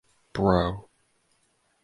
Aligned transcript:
Bro. 0.33 0.89